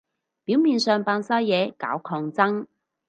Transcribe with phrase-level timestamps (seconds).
[0.45, 2.65] 表面上扮晒嘢搞抗爭